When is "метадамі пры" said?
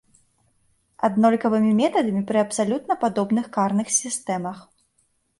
1.81-2.39